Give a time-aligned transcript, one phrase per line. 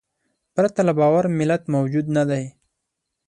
[0.55, 2.43] پرته له باور ملت موجود نهدی.